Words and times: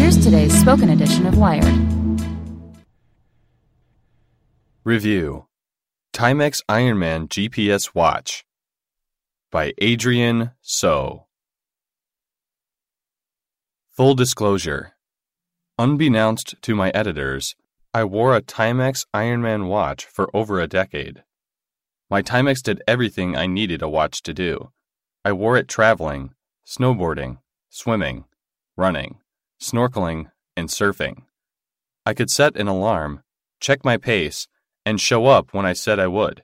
Here's 0.00 0.24
today's 0.24 0.58
spoken 0.58 0.88
edition 0.88 1.26
of 1.26 1.36
Wired. 1.36 1.72
Review 4.82 5.46
Timex 6.12 6.62
Ironman 6.68 7.28
GPS 7.28 7.94
Watch 7.94 8.44
by 9.52 9.74
Adrienne 9.80 10.52
So. 10.62 11.26
Full 13.90 14.14
disclosure 14.14 14.94
Unbeknownst 15.78 16.54
to 16.62 16.74
my 16.74 16.90
editors, 16.90 17.54
I 17.92 18.04
wore 18.04 18.34
a 18.34 18.42
Timex 18.42 19.06
Ironman 19.14 19.68
watch 19.68 20.06
for 20.06 20.28
over 20.34 20.58
a 20.58 20.66
decade. 20.66 21.24
My 22.08 22.22
Timex 22.22 22.62
did 22.62 22.82
everything 22.88 23.36
I 23.36 23.46
needed 23.46 23.82
a 23.82 23.88
watch 23.88 24.22
to 24.22 24.32
do. 24.32 24.72
I 25.24 25.32
wore 25.32 25.56
it 25.56 25.68
traveling, 25.68 26.34
snowboarding, 26.66 27.38
swimming, 27.68 28.24
running, 28.80 29.18
snorkeling, 29.60 30.30
and 30.56 30.68
surfing. 30.70 31.24
I 32.06 32.14
could 32.14 32.30
set 32.30 32.56
an 32.56 32.66
alarm, 32.66 33.22
check 33.60 33.84
my 33.84 33.98
pace, 33.98 34.48
and 34.86 34.98
show 34.98 35.26
up 35.26 35.52
when 35.52 35.66
I 35.66 35.74
said 35.74 36.00
I 36.00 36.06
would. 36.06 36.42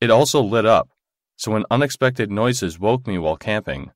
It 0.00 0.08
also 0.08 0.40
lit 0.40 0.64
up, 0.64 0.88
so 1.36 1.50
when 1.50 1.64
unexpected 1.68 2.30
noises 2.30 2.78
woke 2.78 3.08
me 3.08 3.18
while 3.18 3.36
camping, 3.36 3.90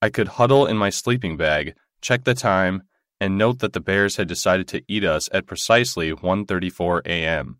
I 0.00 0.10
could 0.10 0.36
huddle 0.38 0.64
in 0.64 0.76
my 0.76 0.90
sleeping 0.90 1.36
bag, 1.36 1.74
check 2.00 2.22
the 2.22 2.34
time, 2.34 2.84
and 3.20 3.36
note 3.36 3.58
that 3.58 3.72
the 3.72 3.80
bears 3.80 4.16
had 4.16 4.28
decided 4.28 4.68
to 4.68 4.82
eat 4.86 5.04
us 5.04 5.28
at 5.32 5.46
precisely 5.46 6.12
1:34 6.12 7.02
a.m. 7.04 7.58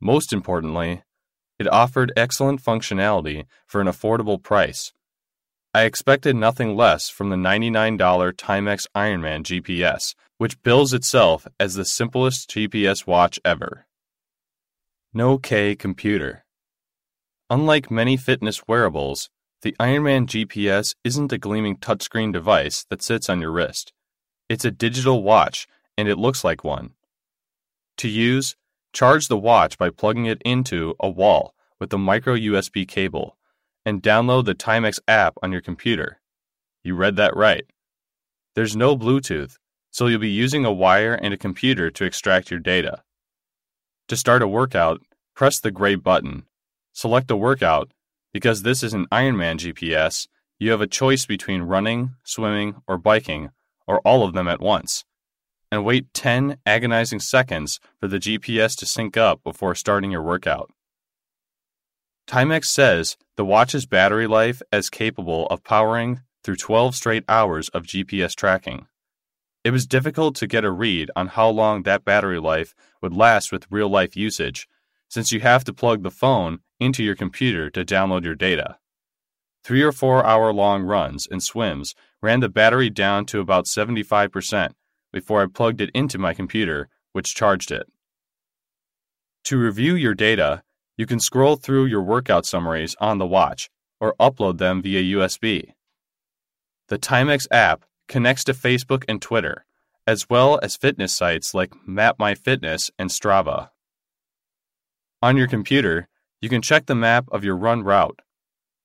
Most 0.00 0.32
importantly, 0.32 1.02
it 1.60 1.72
offered 1.72 2.12
excellent 2.16 2.60
functionality 2.60 3.44
for 3.66 3.80
an 3.80 3.86
affordable 3.86 4.42
price. 4.42 4.92
I 5.72 5.82
expected 5.84 6.34
nothing 6.34 6.74
less 6.74 7.08
from 7.08 7.30
the 7.30 7.36
$99 7.36 7.96
Timex 8.34 8.86
Ironman 8.92 9.44
GPS, 9.44 10.16
which 10.36 10.60
bills 10.64 10.92
itself 10.92 11.46
as 11.60 11.74
the 11.74 11.84
simplest 11.84 12.50
GPS 12.50 13.06
watch 13.06 13.38
ever. 13.44 13.86
No 15.14 15.38
K 15.38 15.76
computer. 15.76 16.44
Unlike 17.48 17.88
many 17.88 18.16
fitness 18.16 18.66
wearables, 18.66 19.30
the 19.62 19.76
Ironman 19.78 20.26
GPS 20.26 20.96
isn't 21.04 21.32
a 21.32 21.38
gleaming 21.38 21.76
touchscreen 21.76 22.32
device 22.32 22.84
that 22.90 23.00
sits 23.00 23.30
on 23.30 23.40
your 23.40 23.52
wrist. 23.52 23.92
It's 24.48 24.64
a 24.64 24.72
digital 24.72 25.22
watch, 25.22 25.68
and 25.96 26.08
it 26.08 26.18
looks 26.18 26.42
like 26.42 26.64
one. 26.64 26.94
To 27.98 28.08
use, 28.08 28.56
charge 28.92 29.28
the 29.28 29.38
watch 29.38 29.78
by 29.78 29.90
plugging 29.90 30.26
it 30.26 30.42
into 30.44 30.96
a 30.98 31.08
wall 31.08 31.54
with 31.78 31.92
a 31.92 31.98
micro 31.98 32.34
USB 32.34 32.88
cable, 32.88 33.36
and 33.84 34.02
download 34.02 34.44
the 34.44 34.54
Timex 34.54 34.98
app 35.08 35.34
on 35.42 35.52
your 35.52 35.60
computer. 35.60 36.20
You 36.82 36.94
read 36.94 37.16
that 37.16 37.36
right. 37.36 37.64
There's 38.54 38.76
no 38.76 38.96
Bluetooth, 38.96 39.56
so 39.90 40.06
you'll 40.06 40.20
be 40.20 40.30
using 40.30 40.64
a 40.64 40.72
wire 40.72 41.14
and 41.14 41.32
a 41.32 41.38
computer 41.38 41.90
to 41.90 42.04
extract 42.04 42.50
your 42.50 42.60
data. 42.60 43.02
To 44.08 44.16
start 44.16 44.42
a 44.42 44.48
workout, 44.48 45.02
press 45.34 45.60
the 45.60 45.70
gray 45.70 45.94
button. 45.94 46.44
Select 46.92 47.30
a 47.30 47.36
workout 47.36 47.92
because 48.32 48.62
this 48.62 48.82
is 48.82 48.94
an 48.94 49.06
Ironman 49.06 49.58
GPS, 49.58 50.28
you 50.58 50.70
have 50.70 50.80
a 50.80 50.86
choice 50.86 51.26
between 51.26 51.62
running, 51.62 52.14
swimming, 52.24 52.82
or 52.86 52.98
biking, 52.98 53.50
or 53.86 54.00
all 54.00 54.22
of 54.22 54.34
them 54.34 54.46
at 54.46 54.60
once. 54.60 55.04
And 55.72 55.84
wait 55.84 56.12
10 56.14 56.58
agonizing 56.66 57.20
seconds 57.20 57.80
for 57.98 58.08
the 58.08 58.18
GPS 58.18 58.76
to 58.78 58.86
sync 58.86 59.16
up 59.16 59.42
before 59.42 59.74
starting 59.74 60.10
your 60.10 60.22
workout. 60.22 60.70
Timex 62.30 62.66
says 62.66 63.16
the 63.36 63.44
watch's 63.44 63.86
battery 63.86 64.28
life 64.28 64.62
is 64.72 64.88
capable 64.88 65.48
of 65.48 65.64
powering 65.64 66.20
through 66.44 66.54
12 66.54 66.94
straight 66.94 67.24
hours 67.28 67.68
of 67.70 67.82
GPS 67.82 68.36
tracking. 68.36 68.86
It 69.64 69.72
was 69.72 69.84
difficult 69.84 70.36
to 70.36 70.46
get 70.46 70.64
a 70.64 70.70
read 70.70 71.10
on 71.16 71.26
how 71.26 71.48
long 71.48 71.82
that 71.82 72.04
battery 72.04 72.38
life 72.38 72.72
would 73.02 73.12
last 73.12 73.50
with 73.50 73.66
real 73.68 73.88
life 73.88 74.16
usage, 74.16 74.68
since 75.08 75.32
you 75.32 75.40
have 75.40 75.64
to 75.64 75.72
plug 75.72 76.04
the 76.04 76.10
phone 76.12 76.60
into 76.78 77.02
your 77.02 77.16
computer 77.16 77.68
to 77.70 77.84
download 77.84 78.22
your 78.22 78.36
data. 78.36 78.78
Three 79.64 79.82
or 79.82 79.90
four 79.90 80.24
hour 80.24 80.52
long 80.52 80.84
runs 80.84 81.26
and 81.28 81.42
swims 81.42 81.96
ran 82.22 82.38
the 82.38 82.48
battery 82.48 82.90
down 82.90 83.26
to 83.26 83.40
about 83.40 83.64
75% 83.64 84.74
before 85.12 85.42
I 85.42 85.46
plugged 85.46 85.80
it 85.80 85.90
into 85.94 86.16
my 86.16 86.32
computer, 86.34 86.88
which 87.12 87.34
charged 87.34 87.72
it. 87.72 87.88
To 89.46 89.58
review 89.58 89.96
your 89.96 90.14
data, 90.14 90.62
you 91.00 91.06
can 91.06 91.18
scroll 91.18 91.56
through 91.56 91.86
your 91.86 92.02
workout 92.02 92.44
summaries 92.44 92.94
on 93.00 93.16
the 93.16 93.26
watch 93.26 93.70
or 94.02 94.14
upload 94.20 94.58
them 94.58 94.82
via 94.82 95.16
USB. 95.16 95.72
The 96.88 96.98
Timex 96.98 97.46
app 97.50 97.86
connects 98.06 98.44
to 98.44 98.52
Facebook 98.52 99.04
and 99.08 99.22
Twitter, 99.22 99.64
as 100.06 100.28
well 100.28 100.60
as 100.62 100.76
fitness 100.76 101.14
sites 101.14 101.54
like 101.54 101.72
MapMyFitness 101.88 102.90
and 102.98 103.08
Strava. 103.08 103.70
On 105.22 105.38
your 105.38 105.48
computer, 105.48 106.06
you 106.42 106.50
can 106.50 106.60
check 106.60 106.84
the 106.84 106.94
map 106.94 107.24
of 107.32 107.44
your 107.44 107.56
run 107.56 107.82
route. 107.82 108.20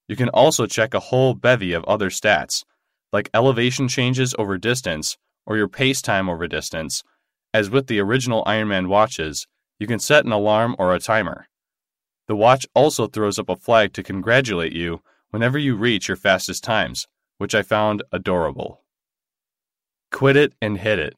You 0.07 0.15
can 0.15 0.29
also 0.29 0.67
check 0.67 0.93
a 0.93 1.01
whole 1.11 1.33
bevy 1.33 1.73
of 1.73 1.83
other 1.83 2.09
stats, 2.09 2.63
like 3.11 3.29
elevation 3.33 3.89
changes 3.89 4.33
over 4.39 4.57
distance 4.57 5.17
or 5.45 5.57
your 5.57 5.67
pace 5.67 6.01
time 6.01 6.29
over 6.29 6.47
distance. 6.47 7.03
As 7.53 7.69
with 7.69 7.87
the 7.87 7.99
original 7.99 8.45
Ironman 8.45 8.87
watches, 8.87 9.47
you 9.79 9.85
can 9.85 9.99
set 9.99 10.23
an 10.23 10.31
alarm 10.31 10.77
or 10.79 10.95
a 10.95 10.99
timer. 11.01 11.49
The 12.27 12.35
watch 12.35 12.65
also 12.73 13.07
throws 13.07 13.37
up 13.37 13.49
a 13.49 13.55
flag 13.55 13.93
to 13.93 14.03
congratulate 14.03 14.73
you 14.73 15.01
whenever 15.29 15.57
you 15.57 15.75
reach 15.75 16.07
your 16.07 16.17
fastest 16.17 16.63
times, 16.63 17.07
which 17.37 17.53
I 17.53 17.61
found 17.61 18.03
adorable. 18.11 18.81
Quit 20.11 20.35
it 20.35 20.53
and 20.61 20.77
hit 20.77 20.97
it. 20.97 21.15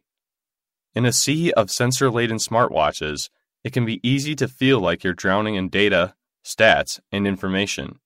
In 0.96 1.06
a 1.06 1.14
sea 1.14 1.52
of 1.54 1.70
sensor 1.72 2.10
laden 2.10 2.38
smartwatches, 2.38 3.30
it 3.64 3.72
can 3.72 3.86
be 3.86 4.02
easy 4.02 4.36
to 4.36 4.48
feel 4.48 4.80
like 4.80 5.04
you're 5.04 5.14
drowning 5.14 5.56
in 5.56 5.70
data, 5.70 6.16
stats, 6.44 7.00
and 7.12 7.28
information. 7.28 8.00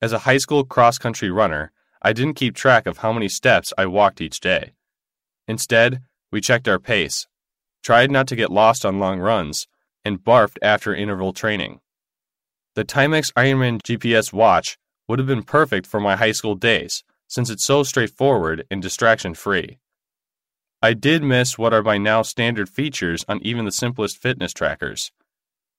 As 0.00 0.12
a 0.12 0.20
high 0.20 0.38
school 0.38 0.64
cross 0.64 0.98
country 0.98 1.30
runner, 1.30 1.72
I 2.00 2.12
didn't 2.12 2.34
keep 2.34 2.54
track 2.54 2.86
of 2.86 2.98
how 2.98 3.12
many 3.12 3.28
steps 3.28 3.72
I 3.76 3.86
walked 3.86 4.20
each 4.20 4.40
day. 4.40 4.72
Instead, 5.46 6.02
we 6.30 6.40
checked 6.40 6.68
our 6.68 6.78
pace, 6.78 7.26
tried 7.82 8.10
not 8.10 8.26
to 8.28 8.36
get 8.36 8.50
lost 8.50 8.86
on 8.86 8.98
long 8.98 9.20
runs, 9.20 9.68
and 10.04 10.22
barfed 10.22 10.58
after 10.62 10.94
interval 10.94 11.32
training. 11.32 11.80
The 12.74 12.86
Timex 12.86 13.30
Ironman 13.34 13.82
GPS 13.82 14.32
watch 14.32 14.78
would 15.06 15.18
have 15.18 15.28
been 15.28 15.42
perfect 15.42 15.86
for 15.86 16.00
my 16.00 16.16
high 16.16 16.32
school 16.32 16.54
days, 16.54 17.04
since 17.28 17.50
it's 17.50 17.64
so 17.64 17.82
straightforward 17.82 18.64
and 18.70 18.80
distraction 18.80 19.34
free. 19.34 19.78
I 20.80 20.94
did 20.94 21.22
miss 21.22 21.58
what 21.58 21.74
are 21.74 21.82
by 21.82 21.98
now 21.98 22.22
standard 22.22 22.70
features 22.70 23.26
on 23.28 23.40
even 23.42 23.66
the 23.66 23.72
simplest 23.72 24.16
fitness 24.16 24.54
trackers. 24.54 25.12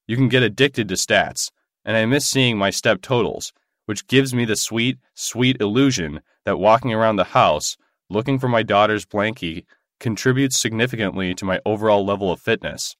You 0.06 0.16
can 0.16 0.30
get 0.30 0.44
addicted 0.44 0.88
to 0.90 0.94
stats, 0.94 1.50
and 1.84 1.98
I 1.98 2.06
miss 2.06 2.28
seeing 2.28 2.60
my 2.60 2.70
step 2.70 3.02
totals, 3.02 3.54
which 3.88 4.06
gives 4.06 4.36
me 4.36 4.46
the 4.46 4.56
sweet, 4.56 5.00
sweet 5.16 5.60
illusion 5.60 6.22
that 6.46 6.60
walking 6.60 6.94
around 6.94 7.16
the 7.16 7.24
house 7.24 7.76
looking 8.08 8.38
for 8.38 8.48
my 8.48 8.62
daughter's 8.62 9.06
blankie 9.06 9.66
contributes 10.00 10.60
significantly 10.60 11.34
to 11.34 11.44
my 11.44 11.60
overall 11.66 12.06
level 12.06 12.32
of 12.32 12.40
fitness. 12.40 12.96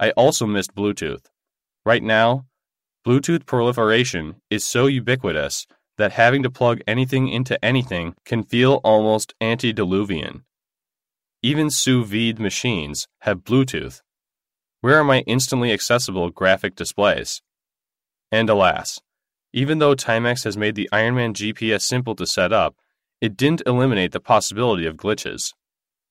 I 0.00 0.10
also 0.10 0.46
missed 0.46 0.74
Bluetooth. 0.74 1.26
Right 1.86 2.02
now, 2.02 2.47
Bluetooth 3.06 3.46
proliferation 3.46 4.36
is 4.50 4.64
so 4.64 4.86
ubiquitous 4.86 5.66
that 5.96 6.12
having 6.12 6.42
to 6.42 6.50
plug 6.50 6.80
anything 6.86 7.28
into 7.28 7.62
anything 7.64 8.14
can 8.24 8.42
feel 8.42 8.80
almost 8.84 9.34
antediluvian. 9.40 10.44
Even 11.42 11.70
sous 11.70 12.06
vide 12.06 12.38
machines 12.38 13.06
have 13.20 13.44
Bluetooth. 13.44 14.00
Where 14.80 14.98
are 14.98 15.04
my 15.04 15.20
instantly 15.20 15.72
accessible 15.72 16.30
graphic 16.30 16.74
displays? 16.74 17.42
And 18.30 18.50
alas, 18.50 19.00
even 19.52 19.78
though 19.78 19.94
Timex 19.94 20.44
has 20.44 20.56
made 20.56 20.74
the 20.74 20.88
Ironman 20.92 21.32
GPS 21.32 21.82
simple 21.82 22.14
to 22.16 22.26
set 22.26 22.52
up, 22.52 22.76
it 23.20 23.36
didn't 23.36 23.62
eliminate 23.66 24.12
the 24.12 24.20
possibility 24.20 24.86
of 24.86 24.96
glitches. 24.96 25.54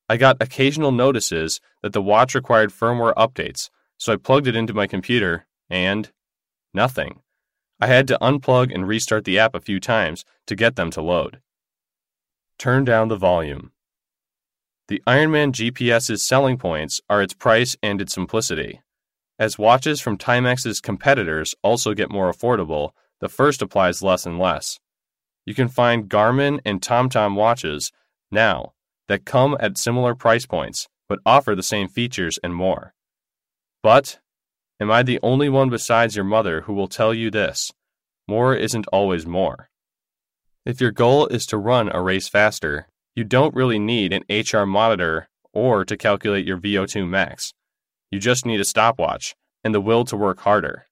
I 0.09 0.17
got 0.17 0.41
occasional 0.41 0.91
notices 0.91 1.59
that 1.81 1.93
the 1.93 2.01
watch 2.01 2.33
required 2.33 2.71
firmware 2.71 3.13
updates, 3.15 3.69
so 3.97 4.13
I 4.13 4.17
plugged 4.17 4.47
it 4.47 4.55
into 4.55 4.73
my 4.73 4.87
computer, 4.87 5.45
and 5.69 6.11
nothing. 6.73 7.21
I 7.79 7.87
had 7.87 8.07
to 8.07 8.17
unplug 8.21 8.73
and 8.73 8.87
restart 8.87 9.25
the 9.25 9.37
app 9.39 9.55
a 9.55 9.61
few 9.61 9.79
times 9.79 10.25
to 10.47 10.55
get 10.55 10.75
them 10.75 10.89
to 10.91 11.01
load. 11.01 11.41
Turn 12.57 12.85
down 12.85 13.07
the 13.07 13.15
volume. 13.15 13.71
The 14.87 15.01
Ironman 15.05 15.51
GPS's 15.51 16.23
selling 16.23 16.57
points 16.57 17.01
are 17.09 17.21
its 17.21 17.33
price 17.33 17.75
and 17.83 18.01
its 18.01 18.13
simplicity. 18.13 18.81
As 19.37 19.59
watches 19.59 20.01
from 20.01 20.17
Timex's 20.17 20.81
competitors 20.81 21.53
also 21.61 21.93
get 21.93 22.09
more 22.09 22.31
affordable, 22.31 22.91
the 23.19 23.29
first 23.29 23.61
applies 23.61 24.01
less 24.01 24.25
and 24.25 24.39
less. 24.39 24.79
You 25.45 25.53
can 25.53 25.67
find 25.67 26.09
Garmin 26.09 26.59
and 26.65 26.81
TomTom 26.81 27.35
watches 27.35 27.91
now 28.31 28.73
that 29.07 29.25
come 29.25 29.55
at 29.59 29.77
similar 29.77 30.15
price 30.15 30.45
points 30.45 30.87
but 31.07 31.19
offer 31.25 31.55
the 31.55 31.63
same 31.63 31.87
features 31.87 32.37
and 32.43 32.53
more. 32.53 32.93
But 33.81 34.19
am 34.79 34.91
I 34.91 35.03
the 35.03 35.19
only 35.23 35.49
one 35.49 35.69
besides 35.69 36.15
your 36.15 36.25
mother 36.25 36.61
who 36.61 36.73
will 36.73 36.87
tell 36.87 37.13
you 37.13 37.31
this? 37.31 37.71
More 38.27 38.55
isn't 38.55 38.87
always 38.87 39.25
more. 39.25 39.69
If 40.65 40.81
your 40.81 40.91
goal 40.91 41.27
is 41.27 41.45
to 41.47 41.57
run 41.57 41.89
a 41.89 42.01
race 42.01 42.27
faster, 42.27 42.87
you 43.15 43.23
don't 43.23 43.55
really 43.55 43.79
need 43.79 44.13
an 44.13 44.25
HR 44.29 44.65
monitor 44.65 45.29
or 45.53 45.85
to 45.85 45.97
calculate 45.97 46.45
your 46.45 46.57
VO2 46.57 47.07
max. 47.07 47.53
You 48.11 48.19
just 48.19 48.45
need 48.45 48.59
a 48.59 48.65
stopwatch 48.65 49.35
and 49.63 49.73
the 49.73 49.81
will 49.81 50.05
to 50.05 50.15
work 50.15 50.41
harder. 50.41 50.85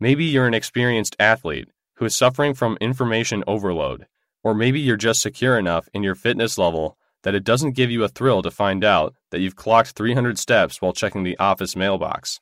Maybe 0.00 0.24
you're 0.24 0.46
an 0.46 0.54
experienced 0.54 1.16
athlete 1.18 1.68
who 1.94 2.04
is 2.04 2.14
suffering 2.14 2.54
from 2.54 2.78
information 2.80 3.42
overload, 3.46 4.06
or 4.44 4.54
maybe 4.54 4.78
you're 4.78 4.96
just 4.96 5.20
secure 5.20 5.58
enough 5.58 5.88
in 5.92 6.02
your 6.02 6.14
fitness 6.14 6.58
level 6.58 6.96
that 7.22 7.34
it 7.34 7.44
doesn't 7.44 7.72
give 7.72 7.90
you 7.90 8.04
a 8.04 8.08
thrill 8.08 8.42
to 8.42 8.50
find 8.50 8.84
out 8.84 9.14
that 9.30 9.40
you've 9.40 9.56
clocked 9.56 9.90
300 9.90 10.38
steps 10.38 10.80
while 10.80 10.92
checking 10.92 11.24
the 11.24 11.38
office 11.38 11.74
mailbox. 11.74 12.40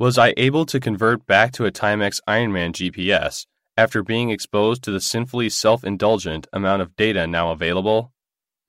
Was 0.00 0.16
I 0.16 0.32
able 0.38 0.64
to 0.64 0.80
convert 0.80 1.26
back 1.26 1.52
to 1.52 1.66
a 1.66 1.70
Timex 1.70 2.22
Ironman 2.26 2.72
GPS 2.72 3.44
after 3.76 4.02
being 4.02 4.30
exposed 4.30 4.82
to 4.84 4.90
the 4.90 4.98
sinfully 4.98 5.50
self 5.50 5.84
indulgent 5.84 6.46
amount 6.54 6.80
of 6.80 6.96
data 6.96 7.26
now 7.26 7.50
available? 7.50 8.10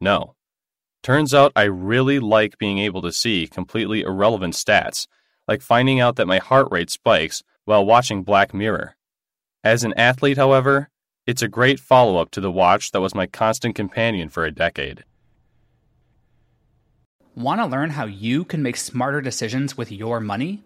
No. 0.02 0.36
Turns 1.02 1.34
out 1.34 1.54
I 1.56 1.64
really 1.64 2.20
like 2.20 2.58
being 2.58 2.80
able 2.80 3.02
to 3.04 3.14
see 3.14 3.48
completely 3.48 4.02
irrelevant 4.02 4.56
stats, 4.56 5.08
like 5.48 5.62
finding 5.62 6.02
out 6.02 6.18
that 6.18 6.28
my 6.28 6.40
heart 6.40 6.68
rate 6.70 6.90
spikes 6.90 7.44
while 7.64 7.86
watching 7.86 8.24
Black 8.24 8.54
Mirror. 8.54 8.98
As 9.64 9.86
an 9.86 9.94
athlete, 9.94 10.36
however, 10.36 10.90
it's 11.26 11.42
a 11.42 11.48
great 11.48 11.80
follow 11.80 12.18
up 12.18 12.32
to 12.32 12.42
the 12.42 12.52
watch 12.52 12.92
that 12.92 13.00
was 13.00 13.16
my 13.16 13.26
constant 13.26 13.74
companion 13.74 14.28
for 14.28 14.44
a 14.44 14.52
decade. 14.52 15.06
Want 17.36 17.62
to 17.62 17.68
learn 17.68 17.92
how 17.92 18.06
you 18.06 18.44
can 18.44 18.62
make 18.62 18.76
smarter 18.76 19.22
decisions 19.22 19.78
with 19.78 19.94
your 19.94 20.20
money? 20.20 20.66